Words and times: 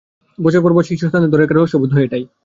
বছরের 0.39 0.63
পর 0.65 0.71
বছর 0.73 0.87
শীর্ষ 0.89 1.03
স্থানটা 1.03 1.29
ধরে 1.31 1.41
রাখার 1.41 1.57
রহস্য 1.57 1.75
বোধ 1.81 1.91
হয় 1.93 2.05
এটাই। 2.07 2.23